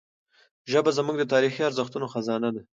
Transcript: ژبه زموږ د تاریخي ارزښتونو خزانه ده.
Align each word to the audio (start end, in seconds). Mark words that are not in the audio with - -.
ژبه 0.71 0.91
زموږ 0.97 1.15
د 1.19 1.23
تاریخي 1.33 1.61
ارزښتونو 1.65 2.05
خزانه 2.13 2.49
ده. 2.55 2.61